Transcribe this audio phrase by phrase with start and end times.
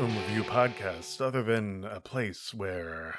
[0.00, 3.18] Film Review podcast other than a place where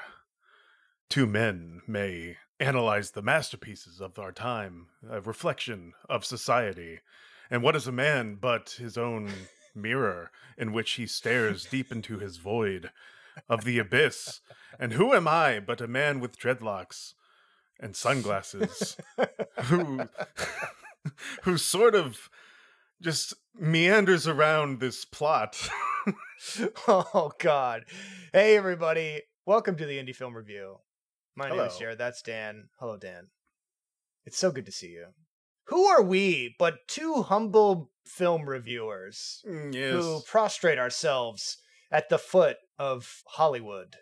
[1.08, 6.98] two men may analyze the masterpieces of our time, a reflection of society?
[7.48, 9.30] And what is a man but his own
[9.76, 12.90] mirror in which he stares deep into his void
[13.48, 14.40] of the abyss?
[14.76, 17.14] And who am I but a man with dreadlocks
[17.78, 18.96] and sunglasses
[19.66, 20.08] who
[21.42, 22.28] who sort of
[23.00, 25.68] just meanders around this plot.
[26.88, 27.84] oh God!
[28.32, 30.78] Hey everybody, welcome to the Indie Film Review.
[31.36, 31.98] My name is Jared.
[31.98, 32.68] That's Dan.
[32.80, 33.28] Hello, Dan.
[34.24, 35.06] It's so good to see you.
[35.66, 41.58] Who are we but two humble film reviewers Mm, who prostrate ourselves
[41.92, 43.96] at the foot of Hollywood?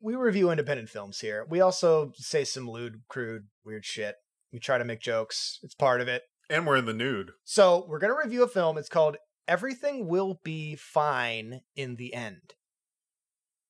[0.00, 1.46] We review independent films here.
[1.48, 4.16] We also say some lewd, crude, weird shit.
[4.52, 5.58] We try to make jokes.
[5.62, 6.22] It's part of it.
[6.48, 7.32] And we're in the nude.
[7.44, 8.78] So we're gonna review a film.
[8.78, 12.54] It's called Everything Will Be Fine in the End.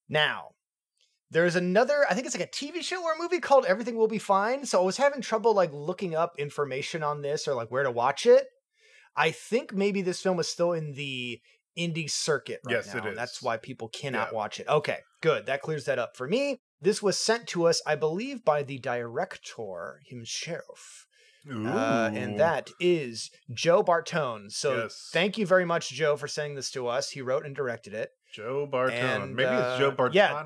[0.09, 0.51] Now,
[1.31, 4.09] there's another, I think it's like a TV show or a movie called Everything Will
[4.09, 4.67] Be Fine.
[4.67, 7.91] So I was having trouble like looking up information on this or like where to
[7.91, 8.47] watch it.
[9.17, 11.41] I think maybe this film is still in the
[11.79, 12.98] indie circuit right Yes, now.
[13.01, 14.36] it and That's why people cannot Yeah.
[14.36, 14.69] watch it.
[14.69, 15.47] Okay, good.
[15.47, 16.59] That clears that up for me.
[16.81, 21.07] This was sent to us, I believe, by the director himself.
[21.51, 24.51] Uh, and that is Joe Bartone.
[24.53, 25.11] So Yes.
[25.12, 27.11] thank you very much, Joe, for sending this to us.
[27.11, 28.11] He wrote and directed it.
[28.33, 28.93] Joe Bartone.
[28.93, 30.15] and, Maybe it's Joe uh, Bartani.
[30.15, 30.45] yeah.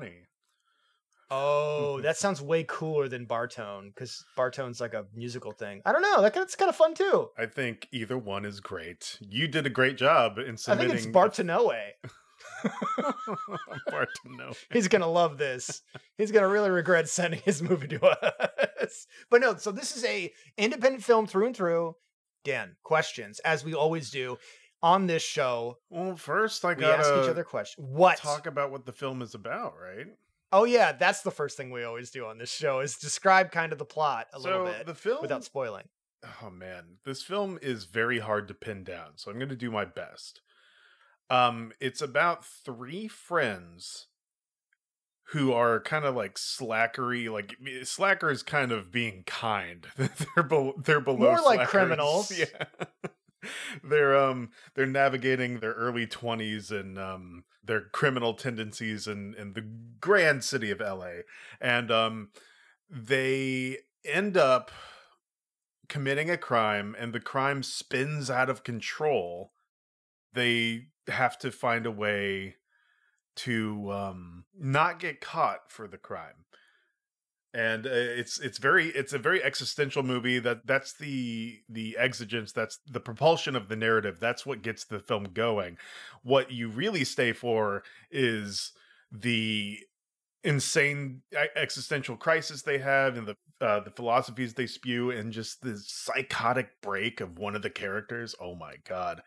[1.29, 5.81] Oh, that sounds way cooler than Bartone because Bartone's like a musical thing.
[5.85, 6.21] I don't know.
[6.21, 7.29] That that's kind of fun too.
[7.37, 9.17] I think either one is great.
[9.21, 10.91] You did a great job in submitting.
[10.91, 11.73] I think it's Bartonoe.
[13.89, 14.55] Bartone.
[14.71, 15.81] He's gonna love this.
[16.17, 19.07] He's gonna really regret sending his movie to us.
[19.29, 21.95] But no, so this is a independent film through and through.
[22.43, 24.37] Dan, questions as we always do
[24.81, 25.77] on this show.
[25.89, 27.85] Well, first I We gotta ask each other questions.
[27.89, 28.17] What?
[28.17, 30.07] talk about what the film is about, right?
[30.51, 33.73] Oh yeah, that's the first thing we always do on this show is describe kind
[33.73, 35.83] of the plot a so little bit the film without spoiling.
[36.41, 39.69] oh man this film is very hard to pin down so i'm going to do
[39.69, 40.41] my best
[41.29, 44.07] um it's about three friends
[45.31, 49.87] who are kind of like slackery like eh, slacker is kind of being kind.
[49.97, 52.31] They're, be- they're below More like criminals.
[52.37, 52.45] yeah.
[53.83, 59.65] They're um they're navigating their early 20s and um their criminal tendencies in in the
[60.01, 61.07] grand city of la
[61.61, 62.29] and um
[62.89, 64.71] they end up
[65.87, 69.51] committing a crime and the crime spins out of control.
[70.33, 72.55] They have to find a way
[73.37, 76.45] to um not get caught for the crime.
[77.53, 82.51] And uh, it's it's very it's a very existential movie that that's the the exigence
[82.51, 85.77] that's the propulsion of the narrative that's what gets the film going.
[86.23, 88.73] What you really stay for is
[89.11, 89.79] the
[90.43, 91.21] insane
[91.55, 96.79] existential crisis they have and the uh, the philosophies they spew and just the psychotic
[96.81, 98.35] break of one of the characters.
[98.39, 99.21] Oh my god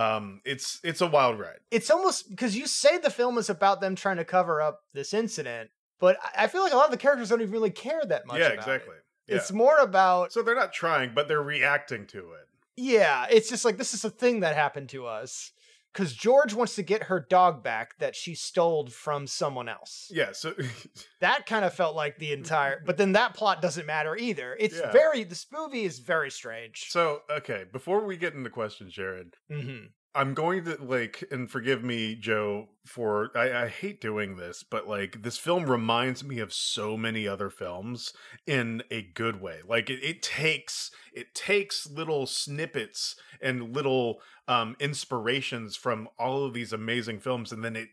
[0.00, 3.80] um it's it's a wild ride It's almost because you say the film is about
[3.80, 6.96] them trying to cover up this incident, but I- feel like a lot of the
[6.96, 8.38] characters don't even really care that much.
[8.38, 8.58] yeah about it.
[8.58, 8.94] exactly
[9.28, 9.36] yeah.
[9.36, 12.46] It's more about so they're not trying but they're reacting to it
[12.76, 13.26] yeah.
[13.30, 15.52] It's just like this is a thing that happened to us
[15.92, 20.08] because George wants to get her dog back that she stole from someone else.
[20.12, 20.54] yeah so
[21.20, 24.56] That kind of felt like the entire, but then that plot doesn't matter either.
[24.58, 24.90] It's Yeah.
[24.92, 26.86] very this movie is very strange.
[26.88, 31.84] so okay before we get into questions jared hmm I'm going to like, and forgive
[31.84, 36.52] me, Joe, for I, I hate doing this, but like this film reminds me of
[36.52, 38.12] so many other films
[38.46, 39.60] in a good way.
[39.66, 46.54] Like it, it takes it takes little snippets and little um inspirations from all of
[46.54, 47.90] these amazing films, and then it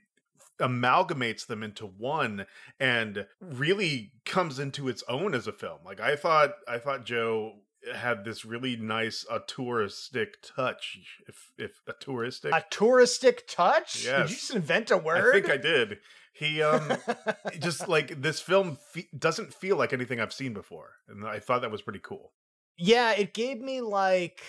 [0.60, 2.48] amalgamates them into one
[2.80, 5.80] and really comes into its own as a film.
[5.86, 7.58] Like I thought I thought Joe
[7.96, 10.98] had this really nice auteuristic touch
[11.28, 14.04] if if auteuristic A touristic touch?
[14.04, 15.30] Did you just invent a word?
[15.30, 16.00] I think I did.
[16.34, 16.92] He um
[17.60, 21.62] just like this film fe- doesn't feel like anything I've seen before, and I thought
[21.62, 22.34] that was pretty cool.
[22.78, 24.42] yeah, it gave me like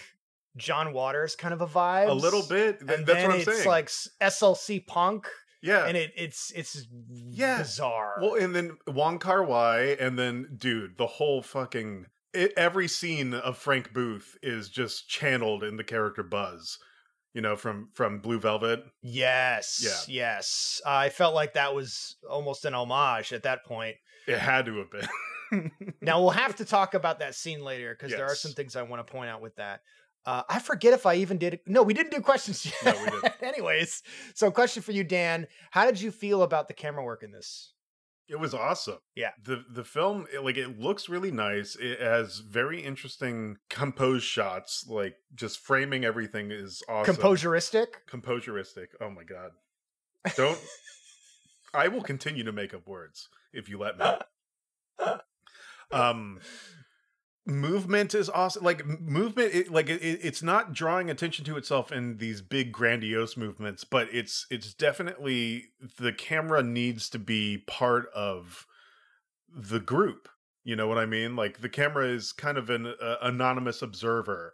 [0.56, 2.08] John Waters kind of a vibe.
[2.08, 2.80] A little bit.
[2.80, 3.68] Th- And that's then what I'm it's saying.
[3.68, 3.88] like
[4.20, 5.28] SLC punk,
[5.62, 5.86] yeah.
[5.86, 7.58] and it, it's it's Yeah.
[7.58, 8.18] bizarre.
[8.20, 13.34] well, and then Wong Kar Wai, and then dude, the whole fucking it, every scene
[13.34, 16.78] of Frank Booth is just channeled in the character Buzz.
[17.34, 18.82] You know, from from Blue Velvet.
[19.02, 20.12] yes, Yeah.
[20.24, 20.80] yes.
[20.84, 23.96] I felt like that was almost an homage at that point.
[24.26, 25.08] It had to have been.
[26.02, 28.82] Now we'll have to talk about that scene later because there are some things I
[28.82, 29.80] want to point out with that.
[30.26, 31.60] Uh, I forget if I even did.
[31.66, 32.74] No, we didn't do questions yet.
[32.84, 33.32] No, we didn't.
[33.42, 34.02] Anyways,
[34.34, 35.46] so question for you, Dan.
[35.70, 37.72] How did you feel about the camera work in this?
[38.28, 38.98] It was awesome.
[39.14, 39.30] Yeah.
[39.42, 41.76] The the film it, like it looks really nice.
[41.76, 44.86] It has very interesting composed shots.
[44.86, 47.16] Like just framing everything is awesome.
[47.16, 47.86] Composuristic.
[48.10, 48.88] Composuristic.
[49.00, 49.52] Oh my god.
[50.36, 50.58] Don't
[51.72, 54.04] I will continue to make up words if you let me.
[55.90, 56.40] Um
[57.48, 61.90] movement is awesome like movement it, like it, it- it's not drawing attention to itself
[61.90, 65.64] in these big grandiose movements but it's it's definitely
[65.98, 68.66] the camera needs to be part of
[69.48, 70.28] the group
[70.64, 74.52] you know what i mean like the camera is kind of an uh, anonymous observer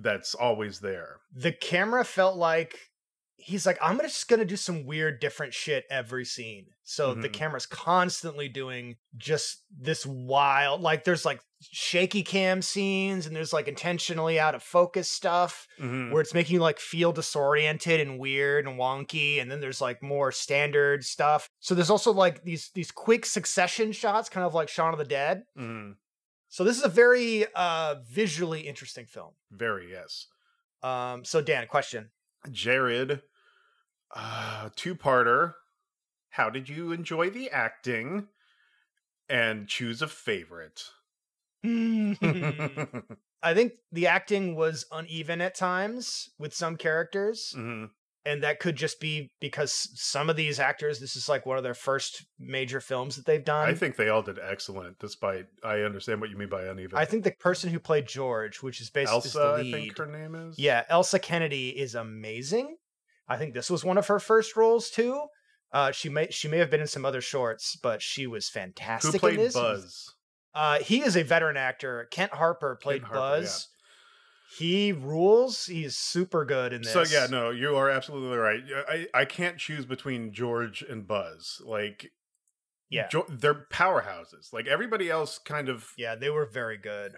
[0.00, 2.90] that's always there The camera felt like
[3.36, 6.66] he's like, I'm just gonna do some weird, different shit every scene.
[6.82, 7.32] So the Mhm.
[7.34, 13.68] camera's constantly doing just this wild, like there's like shaky cam scenes and there's like
[13.68, 15.66] intentionally out of focus stuff.
[15.80, 16.10] Mhm.
[16.12, 20.02] where it's making you like feel disoriented and weird and wonky and then there's like
[20.02, 21.48] more standard stuff.
[21.60, 25.04] So there's also like these these quick succession shots kind of like Shaun of the
[25.04, 25.44] Dead.
[25.58, 25.96] Mhm.
[26.48, 29.34] so this is a very uh visually interesting film.
[29.50, 30.26] Very yes.
[30.82, 32.10] Um so Dan question.
[32.50, 33.22] Jared
[34.14, 35.54] uh two-parter.
[36.30, 38.28] How did you enjoy the acting?
[39.28, 40.84] And choose a favorite
[43.42, 47.90] I think the acting was uneven at times with some characters Mhm.
[48.24, 51.62] and that could just be because some of these actors this is like one of
[51.64, 55.80] their first major films that they've done I think they all did excellent, despite I
[55.80, 56.98] understand what you mean by uneven.
[56.98, 60.34] I think the person who played George, which is basically Elsa, I think her name
[60.34, 60.58] is.
[60.58, 62.76] yeah, Elsa Kennedy is amazing.
[63.28, 65.26] I think this was one of her first roles too.
[65.72, 69.12] Uh, she may she may have been in some other shorts, but she was fantastic.
[69.12, 69.52] Who played.
[69.52, 70.14] Buzz?
[70.54, 72.06] Uh, he is a veteran actor.
[72.10, 73.68] Kent Harper played Harper, Buzz.
[74.58, 75.66] He rules.
[75.66, 76.92] He's super good in this.
[76.92, 78.60] So yeah, no, you are absolutely right.
[78.88, 81.60] I I can't choose between George and Buzz.
[81.64, 82.12] Like,
[82.88, 83.08] Yeah.
[83.08, 84.52] Jo- they're powerhouses.
[84.52, 85.88] Like everybody else, kind of.
[85.98, 87.16] Yeah, they were very good.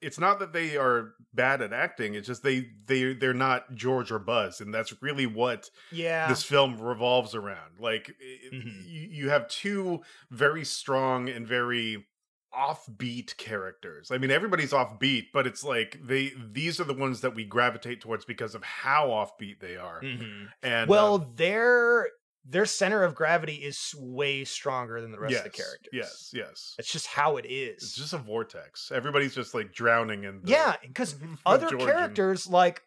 [0.00, 2.14] It's not that they are bad at acting.
[2.14, 6.28] It's just they they they're not George or Buzz, and that's really what Yeah.
[6.28, 7.80] this film revolves around.
[7.80, 8.84] Like i- Mhm.
[8.86, 12.06] you, you have two very strong and very
[12.54, 14.10] offbeat characters.
[14.10, 18.00] I mean, everybody's offbeat, but it's like they these are the ones that we gravitate
[18.00, 20.00] towards because of how offbeat they are.
[20.02, 20.48] Mhm.
[20.62, 22.08] And Well, um, their
[22.44, 25.90] their center of gravity is way stronger than the rest yes, of the characters.
[25.92, 26.74] yes, yes.
[26.78, 27.82] It's just how it is.
[27.82, 28.90] It's just a vortex.
[28.90, 30.40] Everybody's just like drowning in.
[30.42, 31.14] The, yeah, because
[31.46, 32.82] other Georgian- characters like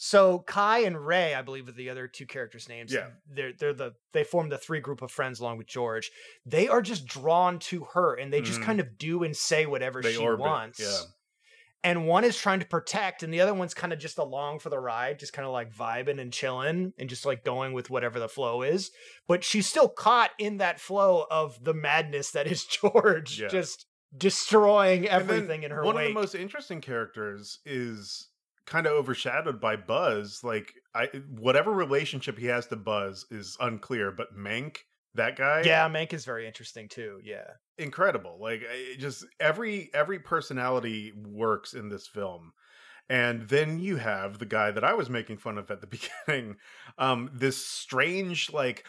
[0.00, 2.92] so Kai and Ray, I believe are the other two characters' names.
[2.92, 3.08] Yeah.
[3.28, 6.10] They're they're the they form the three group of friends along with George.
[6.46, 8.64] They are just drawn to her and they just Mhm.
[8.64, 10.78] kind of do and say whatever They she orbit, wants.
[10.80, 11.00] yeah.
[11.84, 14.68] And one is trying to protect, and the other one's kind of just along for
[14.68, 18.18] the ride, just kind of like vibing and chilling and just like going with whatever
[18.18, 18.90] the flow is.
[19.28, 23.46] But she's still caught in that flow of the madness that is George, Yeah.
[23.48, 23.86] just
[24.16, 26.08] destroying everything in her One wake.
[26.08, 28.28] of the most interesting characters is
[28.68, 30.40] kind of overshadowed by Buzz.
[30.44, 34.76] Like, I whatever relationship he has to Buzz is unclear, but Mank,
[35.14, 37.18] that guy, Yeah, Mank is very interesting too.
[37.24, 37.46] Yeah.
[37.78, 38.38] incredible.
[38.40, 42.52] Like, it just every every personality works in this film.
[43.10, 45.86] And then you have the guy that I was making fun of at the
[46.26, 46.56] beginning,
[46.98, 48.84] um, this strange, like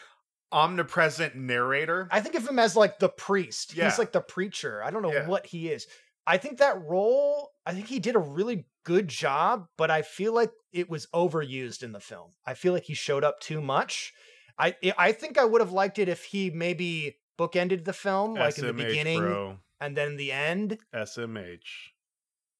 [0.52, 2.08] omnipresent narrator.
[2.10, 3.74] I think of him as like the priest.
[3.74, 3.84] Yeah.
[3.88, 4.82] He's like the preacher.
[4.82, 5.26] I don't know Yeah.
[5.26, 5.86] what he is.
[6.26, 10.34] I think that role, I think he did a really good job, but I feel
[10.34, 12.32] like it was overused in the film.
[12.46, 14.12] I feel like he showed up too much.
[14.58, 18.58] I I think I would have liked it if he maybe bookended the film like
[18.58, 19.56] in the beginning bro.
[19.80, 20.78] and then the end.
[20.94, 21.60] SMH.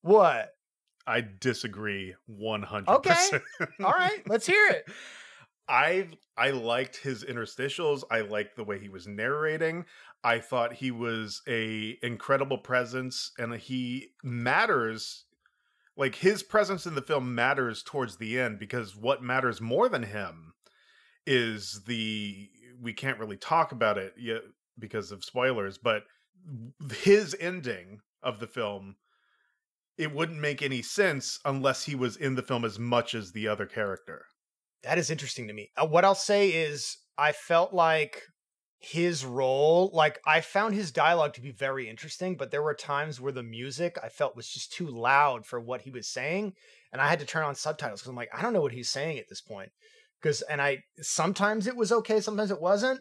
[0.02, 0.54] What?
[1.06, 2.88] I disagree 100%.
[2.88, 3.40] Okay.
[3.84, 4.84] All right, let's hear it.
[5.68, 8.02] I I liked his interstitials.
[8.10, 9.84] I liked the way he was narrating.
[10.24, 15.24] I thought he was a incredible presence and he matters
[16.00, 20.04] like his presence in the film matters towards the end because what matters more than
[20.04, 20.54] him
[21.26, 22.48] is the
[22.80, 24.40] we can't really talk about it yet
[24.78, 26.04] because of spoilers, but
[27.02, 28.96] his ending of the film
[29.98, 33.46] it wouldn't make any sense unless he was in the film as much as the
[33.46, 34.24] other character.
[34.82, 35.68] That is interesting to me.
[35.76, 38.22] Uh, what I'll say is, I felt like
[38.80, 43.20] his role, like I found his dialogue to be very interesting, but there were times
[43.20, 46.54] where the music I felt was just too loud for what he was saying,
[46.92, 48.88] and I had to turn on subtitles because I'm like, I don't know what he's
[48.88, 49.70] saying at this point.
[50.20, 53.00] Because and I sometimes it was okay, sometimes it wasn't.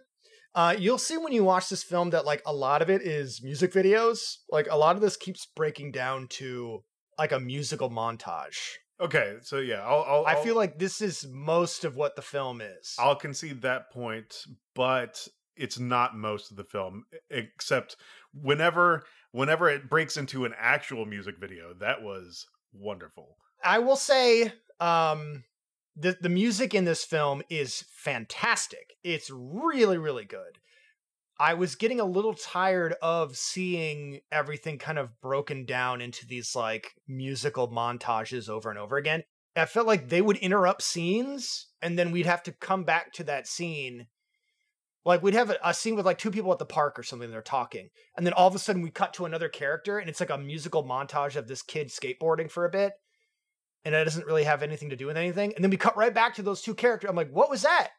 [0.53, 3.41] Uh, you'll see when you watch this film that like a lot of it is
[3.41, 4.38] music videos.
[4.51, 6.83] Like a lot of this keeps breaking down to
[7.17, 8.57] like a musical montage
[9.01, 12.21] Okay, so yeah, I'll, I'll I I'll- feel like this is most of what the
[12.21, 12.95] film is.
[13.00, 14.36] I'll concede that point,
[14.75, 15.25] but
[15.59, 17.95] it's not most of the film, except
[18.33, 21.73] whenever whenever it breaks into an actual music video.
[21.79, 23.37] That was wonderful.
[23.63, 25.43] I will say, um,
[25.95, 28.95] the the music in this film is fantastic.
[29.03, 30.57] It's really, really good.
[31.39, 36.53] I was getting a little tired of seeing everything kind of broken down into these
[36.53, 39.23] like musical montages over and over again.
[39.55, 43.23] I felt like they would interrupt scenes and then we'd have to come back to
[43.25, 44.07] that scene.
[45.06, 47.32] Like we'd have a, a scene with like two people at the park or something,
[47.32, 47.89] they're talking.
[48.18, 50.38] And then all of a sudden we cut to another character and it's like a
[50.38, 52.94] musical montage of this kid skateboarding for a bit
[53.86, 55.53] and it doesn't really have anything to do with anything.
[55.56, 57.10] And then we cut right back to those two characters.
[57.10, 57.89] I'm like, what was that?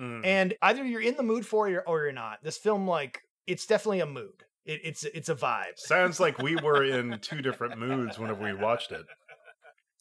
[0.00, 0.24] Mm.
[0.24, 2.42] And either you're in the mood for it or, or you're not.
[2.42, 4.44] This film, like, it's definitely a mood.
[4.64, 5.76] It, it's it's a vibe.
[5.76, 9.04] Sounds like we were in two different moods whenever we watched it.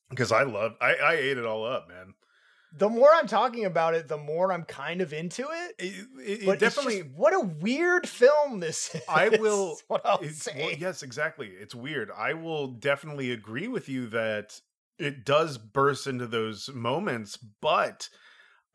[0.09, 2.13] Because I love, I, I ate it all up, man.
[2.73, 5.75] The more I'm talking about it, the more I'm kind of into it.
[5.77, 6.59] It, it- it definitely.
[6.59, 9.01] definitely, what a weird film this is.
[9.09, 10.53] I will- What I'll say.
[10.57, 11.47] well, yes, exactly.
[11.47, 12.09] It's weird.
[12.17, 14.59] I will definitely agree with you that
[14.97, 18.07] it does burst into those moments, but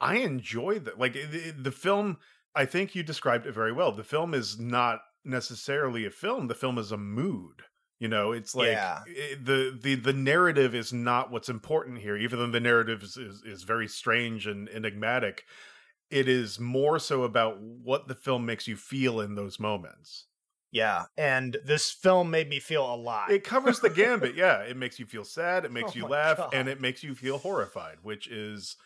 [0.01, 0.99] I enjoy that.
[0.99, 2.19] Like it- the film,
[2.55, 3.93] I think you described it very well.
[3.93, 6.49] The film is not necessarily a film.
[6.49, 7.63] The film is a mood.
[7.99, 9.03] You know, it's like Yeah.
[9.07, 13.17] it- the the the narrative is not what's important here, even though the narrative is
[13.17, 15.45] is, is very strange and enigmatic.
[16.11, 20.27] It is more so about what the film makes you feel in those moments.
[20.73, 23.31] Yeah, and this film made me feel a lot.
[23.31, 24.35] It covers the gambit.
[24.37, 26.53] Yeah, it makes you feel sad, it makes Oh you laugh, God.
[26.55, 28.77] and it makes you feel horrified, which is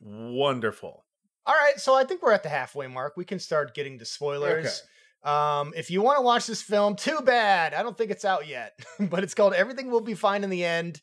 [0.00, 1.04] wonderful.
[1.46, 3.16] All right, so I think we're at the halfway mark.
[3.16, 4.82] We can start getting to spoilers.
[5.24, 7.74] Um, if you want to watch this film, too bad.
[7.74, 10.64] I don't think it's out yet, but it's called Everything Will Be Fine in the
[10.64, 11.00] End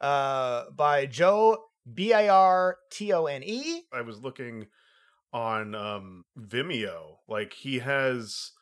[0.00, 1.58] uh, by Joe
[1.92, 3.82] B I R T O N E.
[3.92, 4.66] I was looking
[5.32, 7.16] on um Vimeo.
[7.28, 8.52] Like he has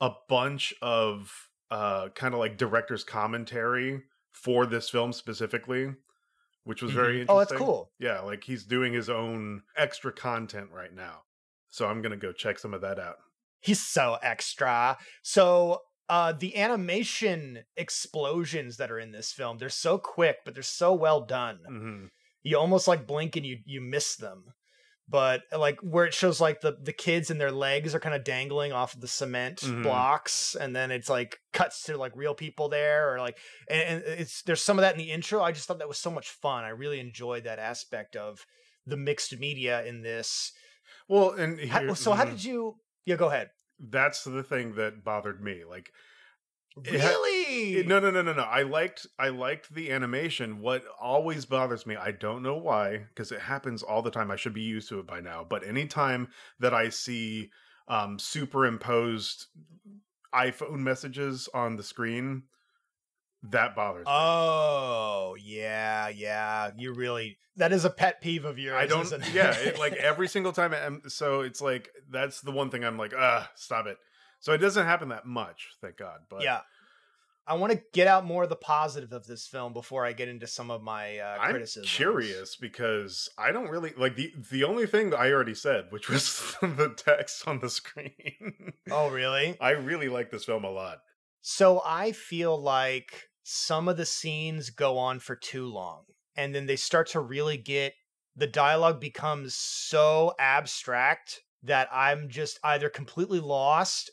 [0.00, 1.32] a bunch of
[1.70, 5.94] uh kind of like director's commentary for this film specifically,
[6.64, 7.34] which was very interesting.
[7.34, 7.90] Oh, that's cool.
[7.98, 11.22] Yeah, like he's doing his own extra content right now.
[11.68, 13.16] So I'm gonna go check some of that out.
[13.60, 14.98] He's so extra.
[15.22, 20.62] So uh the animation explosions that are in this film, they're so quick, but they're
[20.62, 21.58] so well done.
[21.66, 22.04] hmm
[22.42, 24.44] You almost like blink and you you miss them.
[25.08, 28.24] But like where it shows like the the kids and their legs are kind of
[28.24, 29.84] dangling off of the cement Mhm.
[29.84, 33.38] blocks, and then it's like cuts to like real people there, or like
[33.70, 35.42] and, and it's there's some of that in the intro.
[35.42, 36.64] I just thought that was so much fun.
[36.64, 38.40] I really enjoyed that aspect of
[38.84, 40.50] the mixed media in this.
[41.08, 42.30] Well, and How- so how mhm.
[42.30, 42.74] did you?
[43.06, 43.50] Yeah, go ahead.
[43.78, 45.62] that's the thing that bothered me.
[45.68, 45.90] Like
[46.84, 47.76] It Really?
[47.76, 48.42] It- no, no, no, no, no.
[48.42, 50.60] I liked, I liked the animation.
[50.60, 54.30] What always bothers me, I don't know why, because it happens all the time.
[54.30, 55.44] I should be used to it by now.
[55.48, 56.28] But anytime
[56.60, 57.50] that I see
[57.88, 59.46] um, superimposed
[60.34, 62.42] iPhone messages on the screen,
[63.44, 64.12] that bothers me.
[64.12, 66.70] Oh yeah, yeah.
[66.76, 68.76] You really that is a pet peeve of yours.
[68.76, 69.10] I don't.
[69.32, 70.74] Yeah, it, like every single time.
[70.74, 73.98] I'm, so it's like that's the one thing I'm like, ah, stop it.
[74.40, 76.20] So it doesn't happen that much, thank God.
[76.28, 76.60] But yeah.
[77.48, 80.26] I want to get out more of the positive of this film before I get
[80.26, 81.92] into some of my uh, I'm criticisms.
[81.92, 86.56] curious because I don't really like the the only thing I already said, which was
[86.60, 88.72] the text on the screen.
[88.90, 89.56] Oh, really?
[89.60, 90.98] I really like this film a lot.
[91.48, 96.02] So I feel like some of the scenes go on for too long,
[96.34, 97.94] and then they start to really get
[98.34, 104.10] the dialogue becomes so abstract that I'm just either completely lost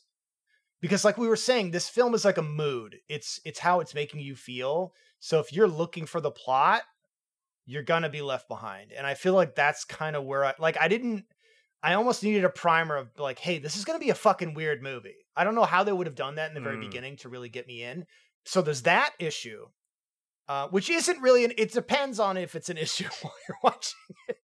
[0.79, 2.97] because like we were saying this film is like a mood.
[3.09, 4.93] It's it's how it's making you feel.
[5.19, 6.83] So if you're looking for the plot,
[7.65, 8.91] you're going to be left behind.
[8.95, 11.25] And I feel like that's kind of where I like I didn't
[11.83, 14.53] I almost needed a primer of like, hey, this is going to be a fucking
[14.53, 15.15] weird movie.
[15.35, 16.81] I don't know how they would have done that in the very Mm.
[16.81, 18.05] beginning to really get me in.
[18.45, 19.65] So there's that issue,
[20.47, 21.51] uh, which isn't really an.
[21.57, 23.99] It depends on if it's an issue while you're watching
[24.29, 24.37] it.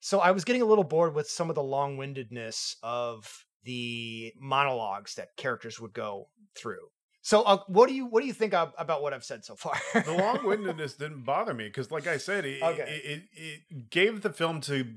[0.00, 5.14] So I was getting a little bored with some of the long-windedness of the monologues
[5.16, 6.88] that characters would go through.
[7.22, 9.56] So uh, what do you what do you think of, about what I've said so
[9.56, 9.74] far?
[9.94, 12.82] The long windedness didn't bother me because, like I said, it, Okay.
[13.04, 14.94] it, it it gave the film to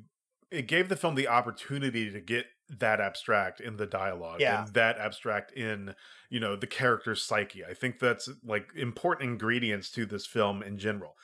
[0.52, 2.46] it gave the film the opportunity to get
[2.80, 4.64] that abstract in the dialogue Yeah.
[4.66, 5.96] and that abstract in
[6.30, 7.66] you know the character's psyche.
[7.66, 11.16] I think that's like important ingredients to this film in general.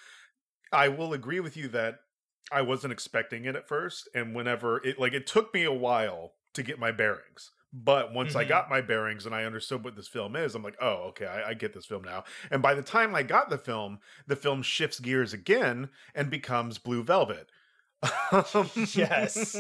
[0.72, 2.00] I will agree with you that
[2.52, 6.34] I wasn't expecting it at first, and whenever it like it took me a while
[6.54, 8.50] to get my bearings, But once I Mhm.
[8.50, 11.50] got my bearings and I understood what this film is, I'm like, oh, okay, I,
[11.50, 12.24] I get this film now.
[12.50, 16.78] And by the time I got the film, the film shifts gears again and becomes
[16.78, 17.50] Blue Velvet.
[18.96, 19.58] Yes.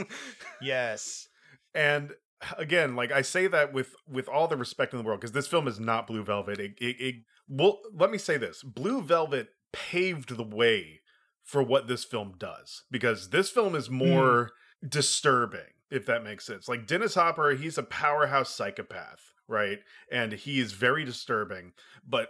[0.62, 1.28] yes.
[1.74, 2.14] and
[2.58, 5.48] again like i say that with with all the respect in the world because this
[5.48, 6.60] film is not blue velvet.
[6.60, 7.16] It, it, it
[7.48, 8.64] well let me say this.
[8.64, 11.02] Blue velvet paved the way
[11.44, 14.10] for what this film does because this film is mm.
[14.10, 14.52] more
[14.88, 15.62] disturbing
[15.92, 16.68] if that makes sense.
[16.68, 19.80] Like dennis hopper he's a powerhouse psychopath right?
[20.12, 21.74] And he is very disturbing
[22.08, 22.30] but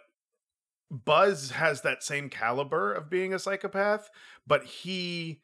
[0.92, 4.10] buzz has that same caliber of being a psychopath
[4.46, 5.42] but he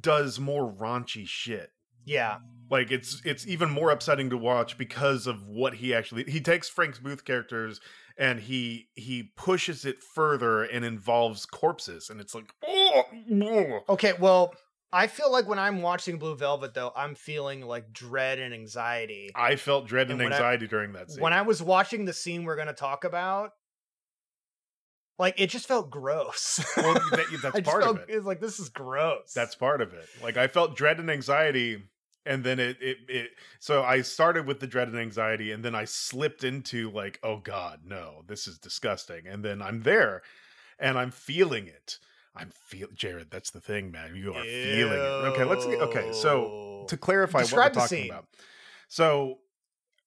[0.00, 1.70] does more raunchy shit
[2.04, 2.38] Yeah.
[2.70, 6.68] like it's it's even more upsetting to watch because of what he actually he takes
[6.68, 7.80] Frank's Booth characters
[8.18, 13.02] and he he pushes it further and involves corpses and it's like oh,
[13.42, 13.80] oh.
[13.90, 14.54] Okay, well,
[14.92, 19.30] I feel like when I'm watching Blue Velvet though, I'm feeling like dread and anxiety.
[19.34, 21.22] I felt dread and, And when I- anxiety during that scene.
[21.22, 23.52] When I was watching the scene we're going to talk about,
[25.18, 26.64] like it just felt gross.
[26.76, 28.14] well, that, that's part felt, of it.
[28.14, 29.32] It's like this is gross.
[29.34, 30.08] That's part of it.
[30.22, 31.82] Like I felt dread and anxiety
[32.26, 35.74] and then it it it so I started with the dread and anxiety and then
[35.74, 39.26] I slipped into like oh god, no, this is disgusting.
[39.26, 40.22] And then I'm there
[40.78, 41.98] and I'm feeling it.
[42.36, 44.14] I'm feel Jared, that's the thing, man.
[44.14, 45.26] You are feeling it.
[45.32, 48.10] Okay, let's okay, so to clarify Describe what we're talking scene.
[48.10, 48.26] about.
[48.88, 49.38] So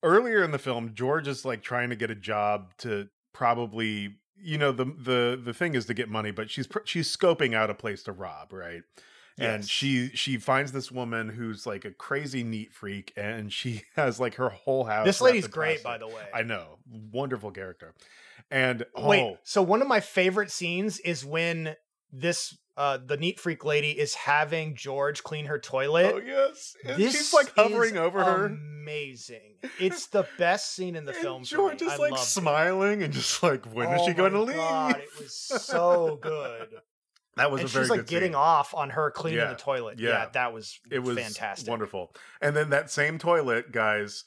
[0.04, 4.58] earlier in the film, George is like trying to get a job to probably, you
[4.58, 7.74] know, the the the thing is to get money, but she's she's scoping out a
[7.76, 8.82] place to rob, right?
[9.38, 9.68] And Yes.
[9.70, 14.36] she she finds this woman who's like a crazy neat freak, and she has like
[14.36, 15.06] her whole house.
[15.06, 16.26] this lady's great, by the way.
[16.34, 16.80] I know,
[17.12, 17.94] wonderful character.
[18.50, 21.76] And Wait, oh, so one of my favorite scenes is when
[22.12, 26.14] this uh the neat freak lady is having George clean her toilet.
[26.16, 28.46] oh yes, and This she's like hovering is over her.
[28.48, 29.58] Amazing.
[29.80, 31.44] It's the best scene in the And film.
[31.44, 32.26] for George is like loved it.
[32.26, 34.56] smiling and just like, when is Oh she going to my leave?
[34.56, 36.70] God, it was so good.
[37.38, 38.36] that was and a very she's like getting scene.
[38.36, 40.00] off on her cleaning Yeah, the toilet.
[40.00, 40.10] yeah.
[40.10, 41.70] Yeah, that was It was fantastic.
[41.70, 42.14] wonderful.
[42.42, 44.24] And then that same toilet, guys.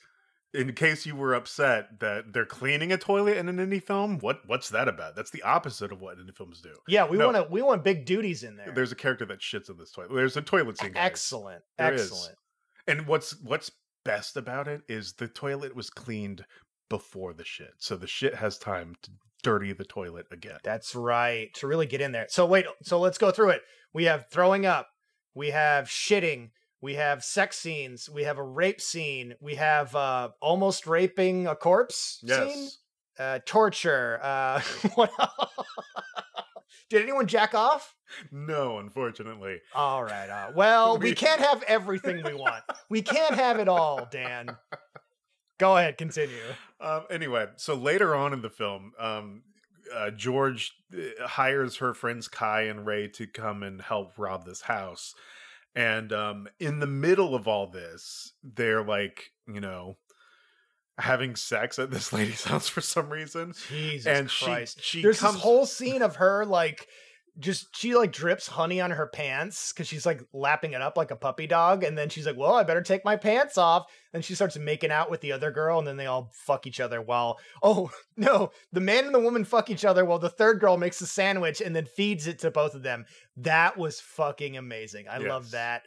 [0.55, 4.40] In case you were upset that they're cleaning a toilet in an indie film, what
[4.47, 5.17] what's that about?
[5.17, 6.75] That's the opposite of what indie films do.
[6.87, 7.27] Yeah, we No.
[7.31, 8.73] want to we want big duties in there.
[8.75, 10.14] There's a character that shits in this toilet.
[10.14, 10.93] There's a toilet scene.
[10.93, 11.05] guys.
[11.05, 11.62] excellent.
[11.77, 12.03] There is.
[12.03, 12.37] excellent.
[12.87, 13.71] And what's what's
[14.05, 16.45] best about it is the toilet was cleaned
[16.88, 19.11] before the shit, so the shit has time to
[19.43, 20.59] dirty the toilet again.
[20.62, 21.53] That's right.
[21.55, 22.27] To really get in there.
[22.29, 23.62] So wait, so let's go through it.
[23.93, 24.88] We have throwing up,
[25.35, 26.51] we have shitting,
[26.85, 31.57] we have sex scenes, we have a rape scene, we have uh almost raping a
[31.57, 32.68] corpse scene,
[33.18, 34.61] uh torture, uh
[34.94, 35.11] what
[36.90, 37.94] Did anyone jack off?
[38.31, 39.61] No, unfortunately.
[39.75, 40.29] All right.
[40.29, 42.62] Uh, well, we We- can't have everything we want.
[42.90, 44.57] We can't have it all, Dan.
[45.59, 46.37] Go ahead, continue.
[46.81, 49.42] Um, anyway, so later on in the film, um,
[49.92, 54.61] uh, George uh, hires her friends Kai and Ray to come and help rob this
[54.62, 55.14] house.
[55.74, 59.96] And um, in the middle of all this, they're like, you know,
[60.98, 63.54] having sex at this lady's house for some reason.
[63.68, 64.82] Jesus and she Christ.
[64.82, 66.87] she There's comes this whole scene of her like
[67.38, 71.11] just she like drips honey on her pants because she's like lapping it up like
[71.11, 74.25] a puppy dog, and then she's like, "Well, I better take my pants off." And
[74.25, 77.03] she starts making out with the other girl, and then they all fuck each other.
[77.03, 80.77] While oh no, the man and the woman fuck each other while the third girl
[80.77, 83.05] makes a sandwich and then feeds it to both of them.
[83.37, 85.07] That was fucking amazing.
[85.11, 85.83] I love that.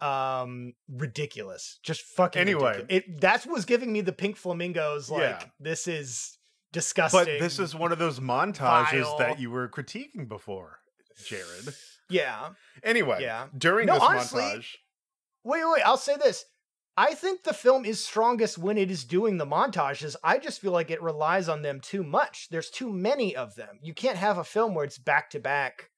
[0.00, 2.40] Um, ridiculous, just fucking.
[2.40, 2.76] Anyway.
[2.76, 3.04] ridiculous.
[3.08, 5.10] it that's what was giving me the pink flamingos.
[5.10, 5.44] Like Yeah.
[5.58, 6.38] this is
[6.72, 7.20] disgusting.
[7.24, 9.18] But this is one of those montages vile.
[9.18, 10.78] that you were critiquing before,
[11.26, 11.74] Jared.
[12.08, 12.50] Yeah.
[12.82, 13.48] Anyway, Yeah.
[13.56, 14.76] during No, this honestly- montage,
[15.44, 15.82] Wait, wait, wait.
[15.86, 16.44] I'll say this.
[16.96, 20.16] I think the film is strongest when it is doing the montages.
[20.22, 22.48] I just feel like it relies on them too much.
[22.50, 23.78] There's too many of them.
[23.80, 25.88] You can't have a film where it's back to back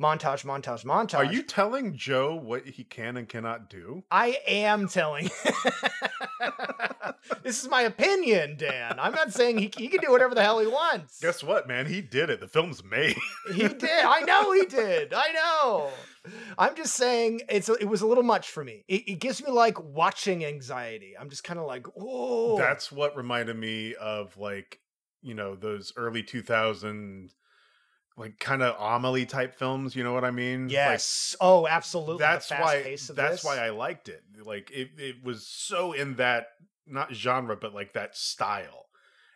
[0.00, 1.18] montage, montage, montage.
[1.18, 4.04] are you telling Joe what he can and cannot do?
[4.10, 5.30] I am telling.
[7.42, 8.98] this is my opinion, Dan.
[8.98, 11.20] I'm not saying he, he can do whatever the hell he wants.
[11.20, 11.86] Guess what, man?
[11.86, 12.40] He did it.
[12.40, 13.16] The film's made.
[13.52, 14.04] He did.
[14.04, 15.14] I know he did.
[15.14, 15.90] I know.
[16.58, 18.84] I'm just saying it's it was a little much for me.
[18.88, 21.14] It, it gives me like watching anxiety.
[21.18, 24.80] I'm just kind of like, oh, That's what reminded me of like,
[25.22, 27.30] you know, those early 2000
[28.16, 30.64] like kind of Amelie type films, you know what I mean?
[30.64, 31.36] Like, yes.
[31.40, 32.18] oh, absolutely.
[32.18, 33.44] That's why pace of that's this.
[33.44, 34.22] why I liked it.
[34.44, 36.46] Like it it was so in that
[36.86, 38.86] not genre but like that style.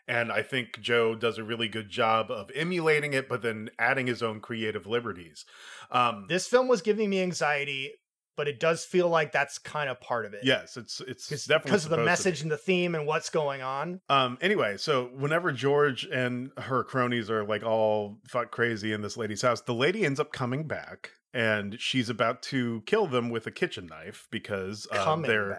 [0.06, 4.06] And I think Joe does a really good job of emulating it but then adding
[4.06, 5.44] his own creative liberties.
[5.90, 7.94] Um This film was giving me anxiety
[8.38, 10.42] but it does feel like that's kind of part of it.
[10.44, 13.62] Yes, it's it's because definitely because of the message and the theme and what's going
[13.62, 14.00] on.
[14.08, 14.38] Um.
[14.40, 19.42] Anyway, so whenever George and her cronies are like all fuck crazy in this lady's
[19.42, 23.50] house, the lady ends up coming back, and she's about to kill them with a
[23.50, 25.58] kitchen knife because coming they're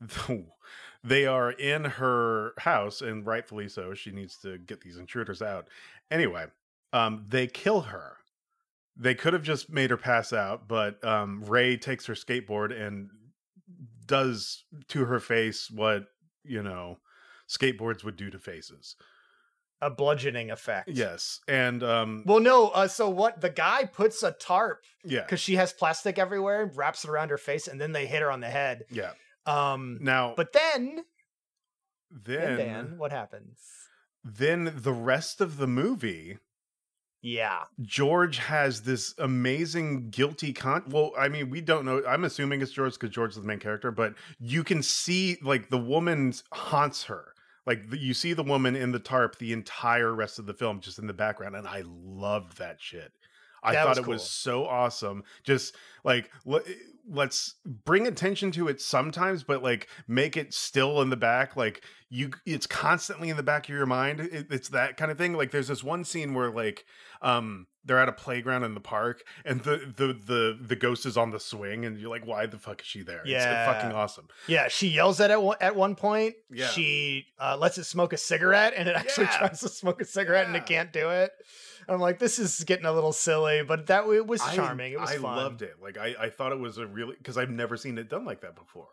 [0.00, 0.40] back.
[1.04, 3.94] they are in her house, and rightfully so.
[3.94, 5.68] She needs to get these intruders out.
[6.10, 6.46] Anyway,
[6.92, 8.17] um, they kill her.
[9.00, 13.08] They could have just made her pass out, but um, Ray takes her skateboard and
[14.06, 16.04] does to her face what
[16.44, 16.98] you know
[17.48, 18.96] skateboards would do to faces.
[19.80, 20.88] A bludgeoning effect.
[20.88, 22.68] Yes, and um, Well, no.
[22.70, 23.40] Uh, so what?
[23.40, 27.38] The guy puts a tarp yeah, because she has plastic everywhere, wraps it around her
[27.38, 28.82] face, and then they hit her on the head.
[28.90, 29.12] yeah.
[29.46, 31.04] Um, Now, but then,
[32.10, 33.60] then, then Dan, what happens?
[34.24, 36.38] then the rest of the movie
[37.20, 40.84] Yeah, George has this amazing guilty con.
[40.88, 42.02] Well, I mean, we don't know.
[42.06, 45.68] I'm assuming it's George because George is the main character, but you can see like
[45.68, 47.34] the woman haunts her.
[47.66, 50.80] Like the, you see the woman in the tarp the entire rest of the film,
[50.80, 53.12] just in the background, and I loved that shit.
[53.62, 55.24] I That thought was it was so awesome.
[55.44, 56.62] Just like le-
[57.10, 61.56] let's bring attention to it sometimes, but like make it still in the back.
[61.56, 64.20] Like you, it's constantly in the back of your mind.
[64.20, 65.32] It, it's that kind of thing.
[65.34, 66.84] Like there's this one scene where like
[67.22, 71.16] um they're at a playground in the park and the the the the ghost is
[71.16, 73.92] on the swing and you're like why the fuck is she there it's uh, fucking
[73.92, 74.68] awesome yeah.
[74.68, 76.34] She yells at it one- at one point.
[76.50, 76.66] Yeah.
[76.68, 79.38] She uh, lets it smoke a cigarette, and it actually Yeah.
[79.38, 81.32] tries to smoke a cigarette, and it can't do it.
[81.88, 84.92] I'm like, this is getting a little silly, but that it was I- charming.
[84.92, 85.18] it was fun.
[85.18, 85.36] I fun.
[85.36, 85.74] loved it.
[85.82, 88.42] Like I, I thought it was a really because I've never seen it done like
[88.42, 88.88] that before.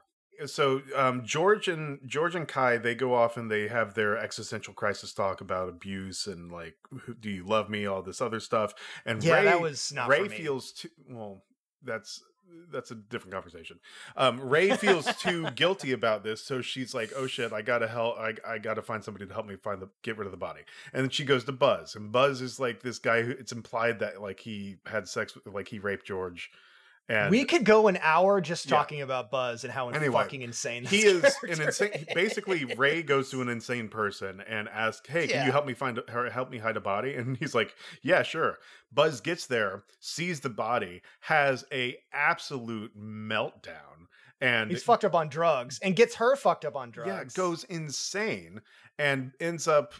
[0.47, 4.73] So um, George and George and Kai they go off and they have their existential
[4.73, 8.73] crisis talk about abuse and like who, do you love me all this other stuff
[9.05, 10.38] and Yeah, Ray that was not Ray for me.
[10.38, 11.43] feels too well
[11.84, 12.21] that's
[12.71, 13.79] that's a different conversation.
[14.15, 18.17] Um, Ray feels too guilty about this, so she's like, "Oh shit, I gotta help.
[18.17, 20.62] I, I gotta find somebody to help me find the get rid of the body."
[20.93, 23.99] And then she goes to Buzz, and Buzz is like this guy who it's implied
[23.99, 26.51] that like he had sex, with, like he raped George,
[27.08, 28.78] and we could go an hour just Yeah.
[28.78, 32.06] talking about Buzz and how Anyway, fucking insane this he is an character insane.
[32.13, 35.46] Basically, Ray goes to an insane person and asks, "Hey, can Yeah.
[35.46, 36.30] you help me find her?
[36.30, 38.58] Help me hide a body?" And he's like, "Yeah, sure."
[38.91, 44.08] Buzz gets there, sees the body, has a absolute meltdown,
[44.41, 47.10] and He's fucked up on drugs and gets her fucked up on drugs.
[47.10, 48.62] yeah, goes insane
[48.98, 49.94] and ends up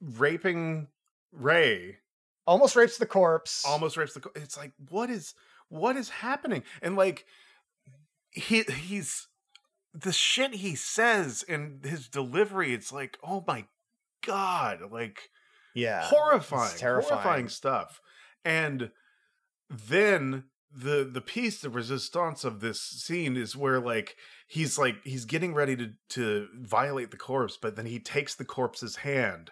[0.00, 0.88] raping
[1.32, 1.98] Ray.
[2.46, 3.64] almost rapes the corpse.
[3.64, 4.20] Almost rapes the.
[4.20, 5.34] co- It's like what is
[5.70, 6.62] what is happening?
[6.82, 7.24] And like
[8.30, 9.28] he he's
[9.94, 12.74] the shit he says and his delivery.
[12.74, 13.64] It's like oh my
[14.24, 15.30] god, like
[15.74, 17.22] yeah, horrifying, terrifying.
[17.22, 18.00] horrifying stuff.
[18.44, 18.90] And
[19.70, 25.24] then the the piece de resistance of this scene is where like he's like he's
[25.24, 29.50] getting ready to to violate the corpse, but then he takes the corpse's hand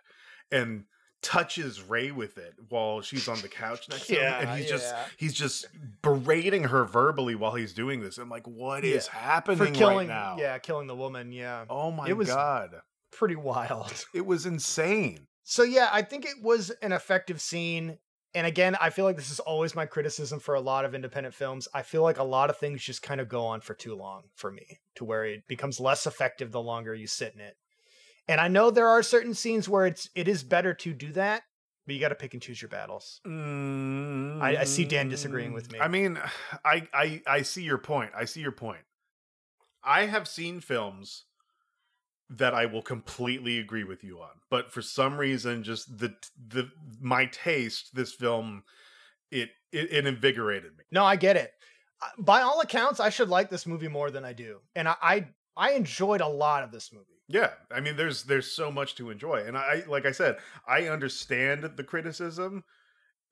[0.51, 0.85] and
[1.23, 4.95] touches Ray with it while she's on the couch next to him, and he's just
[5.17, 5.67] he's just
[6.03, 8.19] berating her verbally while he's doing this.
[8.19, 9.97] I'm like, what is happening for killing.
[9.97, 10.37] right now?
[10.39, 11.33] Yeah, killing the woman.
[11.33, 12.71] Yeah, Oh my It was- god,
[13.13, 14.05] pretty wild.
[14.15, 15.27] it was insane.
[15.45, 17.99] So yeah, I think it was an effective scene.
[18.35, 21.35] And again, I feel like this is always my criticism for a lot of independent
[21.35, 21.67] films.
[21.73, 24.25] I feel like a lot of things just kind of go on for too long
[24.35, 27.57] for me, to where it becomes less effective the longer you sit in it.
[28.29, 31.43] And I know there are certain scenes where it's it is better to do that,
[31.87, 33.21] but you got to pick and choose your battles.
[33.27, 35.81] I- I see Dan disagreeing with mm, me.
[35.81, 36.19] I mean,
[36.65, 38.13] I, I I see your point.
[38.15, 38.83] I see your point.
[39.83, 41.25] I have seen films
[42.31, 46.69] that I will completely agree with you on, but for some reason, just the the
[47.01, 48.65] my taste, this film,
[49.31, 50.85] it it, it invigorated me.
[50.91, 51.53] No, I get it.
[52.19, 55.27] By all accounts, I should like this movie more than I do, and I I,
[55.57, 57.18] I enjoyed a lot of this movie.
[57.29, 60.89] Yeah, I mean, there's there's so much to enjoy, and I like I said, I
[60.89, 62.65] understand the criticism,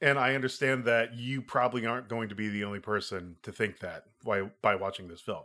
[0.00, 3.80] and I understand that you probably aren't going to be the only person to think
[3.80, 5.44] that by by watching this film.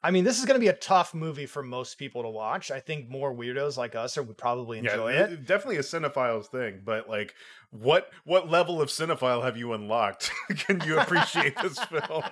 [0.00, 2.70] I mean, this is going to be a tough movie for most people to watch.
[2.70, 5.44] I think more weirdos like us are, would probably enjoy yeah, it.
[5.44, 7.34] Definitely a cinephile's thing, but like,
[7.70, 10.30] what what level of cinephile have you unlocked?
[10.56, 12.22] Can you appreciate this film?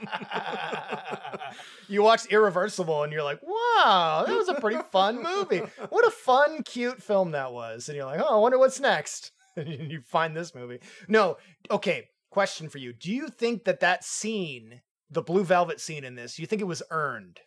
[1.88, 5.62] you watch Irreversible and you're like, wow, that was a pretty fun movie.
[5.88, 7.88] What a fun, cute film that was.
[7.88, 9.32] And you're like, oh, I wonder what's next.
[9.58, 10.80] And you find this movie.
[11.08, 11.38] No,
[11.70, 12.92] okay, question for you.
[12.92, 16.60] Do you think that that scene, the Blue Velvet scene in this, do you think
[16.60, 17.40] it was earned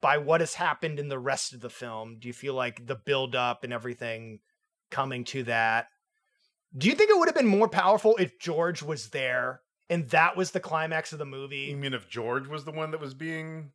[0.00, 2.18] by what has happened in the rest of the film?
[2.18, 4.40] Do you feel like the build up and everything
[4.90, 5.88] coming to that?
[6.76, 10.36] Do you think it would have been more powerful if George was there and that
[10.36, 11.66] was the climax of the movie.
[11.70, 13.72] You mean if George was the one that was being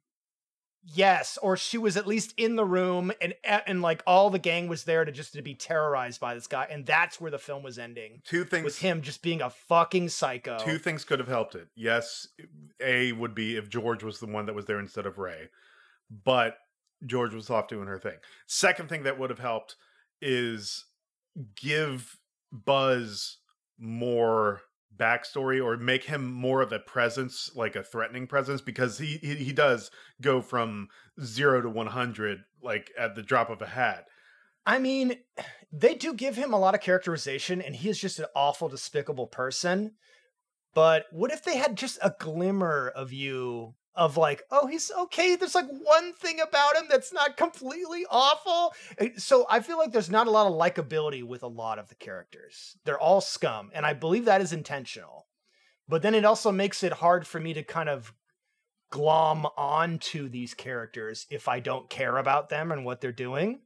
[0.83, 4.67] Yes, or she was at least in the room and and like all the gang
[4.67, 7.61] was there to just to be terrorized by this guy and that's where the film
[7.61, 8.21] was ending.
[8.25, 10.57] two things Was him just being a fucking psycho.
[10.57, 11.67] Two things could have helped it.
[11.75, 12.27] Yes,
[12.79, 15.49] A would be if George was the one that was there instead of Ray,
[16.11, 16.57] but
[17.05, 18.17] George was off doing her thing.
[18.45, 19.75] Second thing that would have helped
[20.21, 20.85] is
[21.55, 22.17] give
[22.51, 23.37] Buzz
[23.79, 24.61] more
[24.95, 29.35] backstory or make him more of a presence, like a threatening presence, because he he,
[29.35, 29.89] he does
[30.21, 30.89] go from
[31.23, 34.05] zero to one hundred like at the drop of a hat.
[34.65, 35.15] I mean,
[35.71, 39.27] they do give him a lot of characterization and he is just an awful despicable
[39.27, 39.93] person.
[40.73, 45.35] But what if they had just a glimmer of you of like, oh, he's okay.
[45.35, 48.73] There's like one thing about him that's not completely awful.
[48.99, 51.89] Uh, So I feel like there's not a lot of likability with a lot of
[51.89, 52.77] the characters.
[52.85, 55.27] They're all scum, and I believe that is intentional.
[55.87, 58.13] But then it also makes it hard for me to kind of
[58.91, 63.61] glom onto these characters if I don't care about them and what they're doing.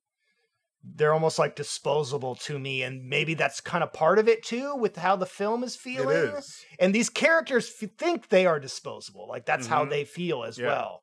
[0.94, 4.76] They're almost like disposable to me, and maybe that's kind of part of it too,
[4.76, 6.64] with how the film is feeling It is.
[6.80, 9.90] and these characters f- think they are disposable like that's how Mhm.
[9.90, 10.68] they feel as Yeah.
[10.68, 11.02] well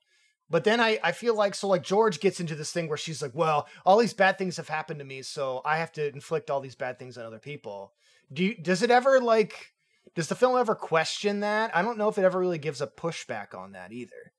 [0.51, 3.23] but then I, I feel like so like george gets into this thing where she's
[3.23, 6.51] like well all these bad things have happened to me so i have to inflict
[6.51, 7.93] all these bad things on other people
[8.33, 9.73] do you, does it ever like
[10.15, 12.87] does the film ever question that i don't know if it ever really gives a
[12.87, 14.33] pushback on that either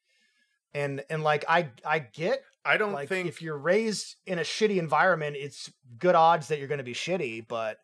[0.73, 4.43] and and like i i get I don't like think if you're raised in a
[4.43, 7.78] shitty environment it's good odds that you're going to be shitty but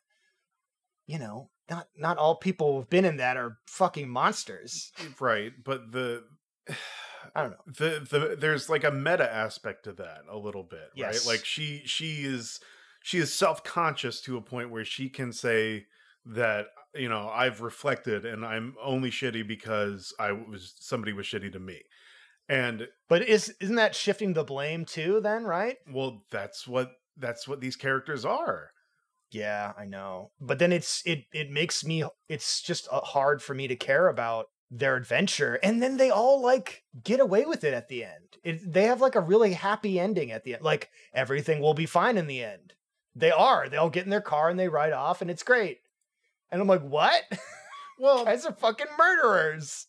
[1.08, 5.92] you know not not all people who've been in that are fucking monsters right, but
[5.92, 6.24] the
[7.36, 7.74] I don't know.
[7.78, 11.26] the the there's like a meta aspect to that a little bit, Yes.
[11.28, 11.34] right?
[11.36, 12.60] Like she she is
[13.04, 15.86] she is self-conscious to a point where she can say
[16.26, 21.52] that you know I've reflected and I'm only shitty because I was somebody was shitty
[21.54, 21.82] to me.
[22.50, 25.78] And but is isn't that shifting the blame too then right?
[25.92, 28.72] Well that's what that's what these characters are.
[29.32, 30.32] yeah i know.
[30.42, 34.08] But then it's it it makes me it's just uh, hard for me to care
[34.08, 35.60] about their adventure.
[35.64, 38.38] And then they all like get away with it at the end.
[38.44, 41.86] It, they have like a really happy ending at the end like everything will be
[41.86, 42.74] fine in the end.
[43.16, 43.68] They are.
[43.70, 45.80] They all get in their car and they ride off and it's great.
[46.52, 47.22] And i'm like what?
[48.02, 49.88] Well, guys are fucking murderers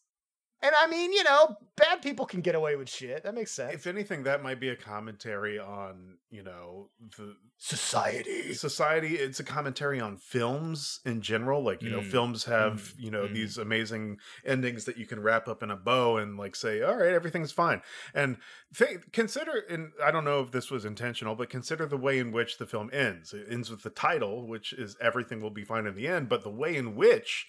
[0.63, 3.23] and i mean you know bad people can get away with shit.
[3.25, 3.75] That makes sense.
[3.75, 8.53] If anything that might be a commentary on, you know, the society.
[8.55, 11.63] Society it's a commentary on films in general.
[11.63, 13.35] Like you know Mm, films have mm, you know mm.
[13.35, 16.97] these amazing endings that you can wrap up in a bow and like say all
[16.97, 17.83] right everything's fine.
[18.15, 18.37] And
[18.77, 22.33] th- consider and i don't know if this was intentional but consider the way in
[22.33, 23.33] which the film ends.
[23.33, 26.43] It ends with the title which is everything will be fine in the end but
[26.43, 27.47] the way in which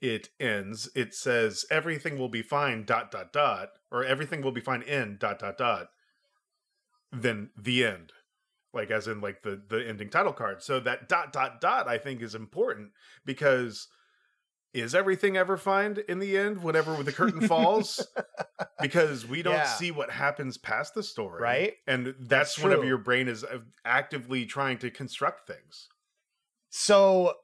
[0.00, 4.60] it ends it says everything will be fine dot dot dot or everything will be
[4.60, 5.88] fine in dot dot dot
[7.12, 8.12] then the end.
[8.72, 10.62] Like as in like the the ending title card.
[10.62, 12.90] So that dot dot dot i think is important
[13.24, 13.88] because
[14.72, 18.06] is everything ever fine in the end whenever the curtain falls?
[18.80, 19.64] Because we don't Yeah.
[19.64, 21.42] see what happens past the story.
[21.42, 21.72] Right?
[21.88, 25.88] and that's, That's whenever your brain is uh, actively trying to construct things.
[26.68, 27.34] So,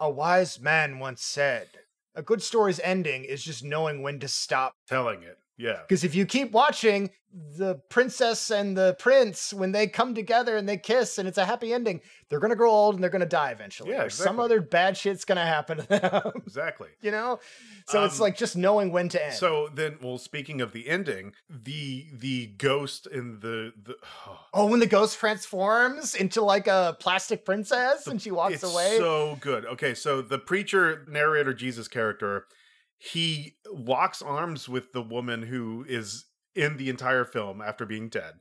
[0.00, 1.68] a wise man once said,
[2.14, 4.74] a good story's ending is just knowing when to stop.
[4.88, 7.10] telling it yeah Because if you keep watching,
[7.56, 11.44] the princess and the prince, when they come together and they kiss and it's a
[11.44, 13.90] happy ending, they're going to grow old and they're going to die eventually.
[13.90, 17.40] Yeah, Or Some other bad shit's going to happen to them, exactly you know?
[17.88, 19.34] So it's Um, like just knowing when to end.
[19.34, 23.96] so then well speaking of the ending the the ghost in the the
[24.54, 28.62] oh, when the ghost transforms into like a plastic princess The- and she walks it's
[28.72, 28.96] away.
[28.98, 29.66] So good.
[29.66, 32.46] Okay, so the preacher, narrator, Jesus character,
[33.12, 38.34] he locks arms with the woman who is in the entire film after being dead.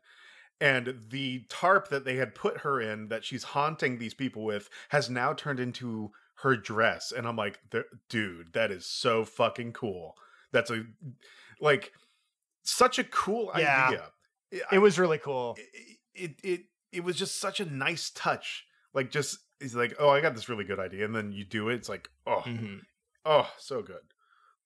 [0.62, 4.70] And the tarp that they had put her in, that she's haunting these people with,
[4.90, 7.12] has now turned into her dress.
[7.12, 7.60] And I'm like,
[8.08, 10.16] dude, that is so fucking cool.
[10.54, 10.84] That's a
[11.60, 11.92] like
[12.64, 13.88] such a cool Yeah.
[13.88, 14.12] idea.
[14.72, 15.58] it was really cool.
[15.58, 18.66] it, it it it was just such a nice touch.
[18.94, 21.70] Like just he's like, oh, I got this really good idea, and then you do
[21.70, 21.76] it.
[21.76, 22.82] It's like, oh, Mhm.
[23.26, 24.13] oh, so good.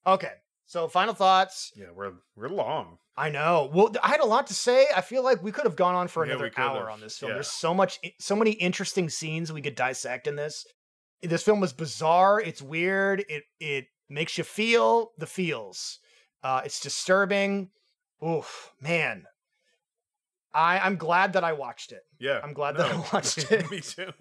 [0.08, 0.32] Okay.
[0.66, 1.72] So, final thoughts.
[1.76, 2.98] Yeah, we're we're long.
[3.16, 3.70] I know.
[3.74, 4.86] Well, I had a lot to say.
[4.96, 7.30] I feel like we could have gone on for Yeah, another hour on this film.
[7.30, 7.36] Yeah.
[7.36, 10.66] There's so much, so many interesting scenes we could dissect in this.
[11.24, 12.40] This film is bizarre.
[12.40, 13.24] It's weird.
[13.28, 16.00] It it makes you feel the feels.
[16.44, 17.70] Uh, it's disturbing.
[18.26, 19.24] Oof, man.
[20.54, 22.02] I I'm glad that I watched it.
[22.20, 23.70] Yeah, I'm glad that I watched it.
[23.72, 24.12] Me too.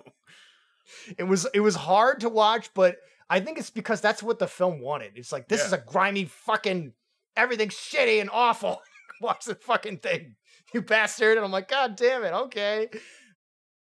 [1.18, 2.96] It was it was hard to watch, but
[3.28, 5.12] I think it's because that's what the film wanted.
[5.16, 5.66] It's like this Yeah.
[5.66, 6.92] is a grimy fucking
[7.36, 8.80] everything's shitty and awful.
[9.20, 10.36] Watch the fucking thing,
[10.74, 11.36] you bastard.
[11.36, 12.88] And I'm like, God damn it, okay.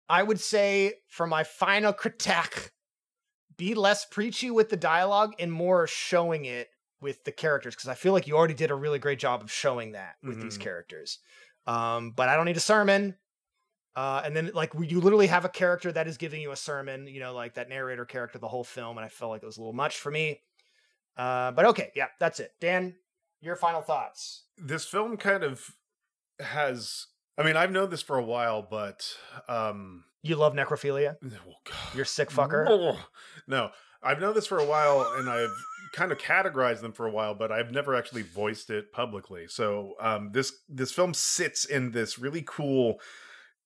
[0.08, 2.70] I would say for my final critique,
[3.56, 6.68] be less preachy with the dialogue and more showing it
[7.00, 9.50] with the characters because I feel like you already did a really great job of
[9.50, 10.62] showing that with these Mhm.
[10.62, 11.18] characters.
[11.66, 13.16] Um, but I don't need a sermon.
[13.96, 17.06] Uh, and then like you literally have a character that is giving you a sermon,
[17.06, 19.56] you know, like that narrator character the whole film, and I felt like it was
[19.56, 20.42] a little much for me.
[21.16, 22.52] Uh, but okay, yeah, that's it.
[22.60, 22.94] Dan,
[23.40, 24.42] your final thoughts.
[24.58, 25.74] this film kind of
[26.40, 27.06] has
[27.38, 29.10] I mean, I've known this for a while, but
[29.48, 31.16] um You love necrophilia.
[31.24, 31.74] oh, God.
[31.94, 32.66] You're sick fucker.
[32.68, 32.98] Oh,
[33.46, 33.70] no,
[34.02, 35.56] I've known this for a while, and I've
[35.94, 39.46] kind of categorized them for a while, but I've never actually voiced it publicly.
[39.48, 43.00] So um, this this film sits in this really cool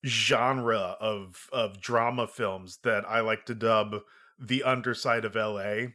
[0.04, 3.96] genre of of drama films that I like to dub
[4.38, 5.88] the underside of LA.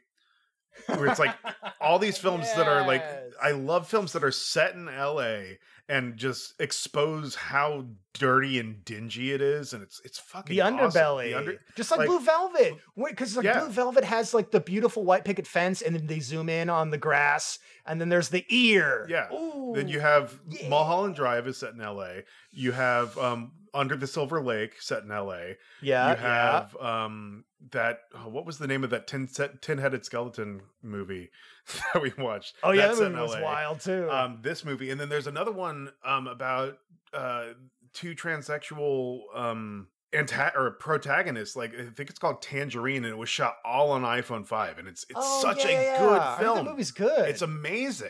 [0.88, 1.34] Where it's like
[1.80, 3.04] all these films that are like
[3.42, 5.56] I love films that are set in LA
[5.88, 10.80] and just expose how dirty and dingy it is, and it's it's fucking the awesome.
[10.80, 12.74] underbelly, The under- just like, like- Blue Velvet.
[12.98, 13.60] Because like Yeah.
[13.62, 16.90] Blue Velvet has like the beautiful white picket fence, and then they zoom in on
[16.90, 19.06] the grass, and then there's the ear.
[19.10, 19.32] Yeah.
[19.32, 19.72] Ooh.
[19.76, 20.68] Then you have yeah.
[20.68, 22.24] Mulholland Drive is set in L.A.
[22.52, 25.58] You have um, Under the Silver Lake set in L.A.
[25.82, 28.00] yeah, you have um, that.
[28.16, 31.30] oh, what was the name of that tin set, tin-headed skeleton movie
[31.94, 32.56] that we watched?
[32.64, 32.70] yeah.
[32.70, 34.10] Oh yeah, That's that movie was wild too.
[34.10, 36.78] Um, this movie, and then there's another one um, about
[37.14, 37.48] uh,
[37.94, 41.56] two transsexual um, anta- or protagonists.
[41.56, 44.88] Like I think it's called Tangerine, and it was shot all on iPhone five, and
[44.88, 46.36] it's it's Oh, such yeah, a yeah, good yeah.
[46.36, 46.58] I film.
[46.66, 47.28] The movie's good.
[47.30, 48.10] It's amazing.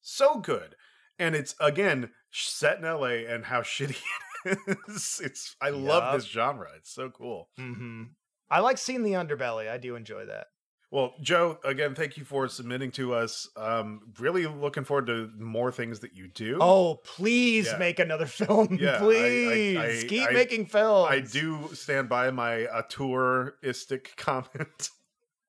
[0.00, 0.76] So good.
[1.18, 3.96] And it's again set in LA and how shitty it
[4.44, 5.20] is.
[5.24, 6.68] It's I love this genre.
[6.76, 7.48] It's so cool.
[7.56, 8.04] hmm
[8.50, 9.70] I like seeing the underbelly.
[9.70, 10.46] I do enjoy that.
[10.90, 13.48] Well, Joe, again, thank you for submitting to us.
[13.56, 16.58] Um, really looking forward to more things that you do.
[16.60, 17.78] Oh, please Yeah.
[17.78, 18.76] make another film.
[18.78, 21.08] Yeah, I- I- please I- keep I- making films.
[21.10, 24.90] I do stand by my auteuristic comment.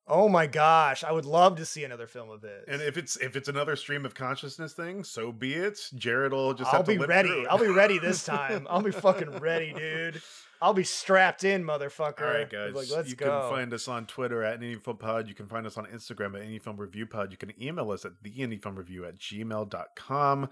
[0.05, 2.65] Oh my gosh, I would love to see another film of this.
[2.67, 5.79] And if it's if it's another stream of consciousness thing, so be it.
[5.95, 7.45] Jared will just I'll have to be ready.
[7.49, 8.67] I'll be ready this time.
[8.69, 10.21] I'll be fucking ready, dude.
[10.61, 12.21] I'll be strapped in, motherfucker.
[12.21, 12.73] All right, guys.
[12.73, 13.25] Like, let's you go.
[13.25, 15.27] can find us on Twitter at Indie Film Pod.
[15.27, 17.31] You can find us on Instagram at Indie Film Review Pod.
[17.31, 20.49] You can email us at theindiefilmreview at gmail.com.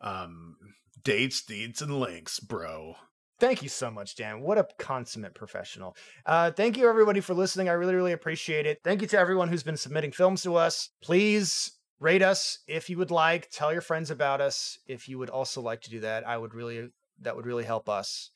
[0.00, 0.56] Um,
[1.02, 2.96] dates, deeds, and links, bro.
[3.40, 4.40] Thank you so much, Dan.
[4.40, 5.96] What a consummate professional.
[6.24, 7.68] Uh, thank you, everybody, for listening.
[7.68, 8.80] I really, really appreciate it.
[8.84, 10.90] Thank you to everyone who's been submitting films to us.
[11.02, 13.50] Please rate us if you would like.
[13.50, 16.26] Tell your friends about us if you would also like to do that.
[16.26, 16.90] I would really,
[17.22, 18.30] that would really help us.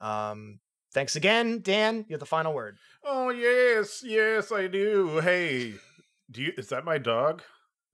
[0.00, 0.60] Um,
[0.92, 2.04] thanks again, Dan.
[2.08, 2.78] You have the final word.
[3.02, 5.20] Oh, yes, yes, I do.
[5.20, 5.74] Hey,
[6.30, 7.42] do you is that my dog?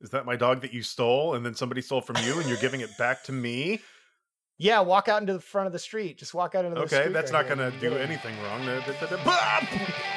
[0.01, 2.59] Is that my dog that you stole and then somebody stole from you and you're
[2.59, 3.81] giving it back to me?
[4.61, 6.19] Yeah, walk out into the front of the street.
[6.19, 6.99] Just walk out into the street.
[6.99, 8.61] Okay, that's right not going to do anything wrong.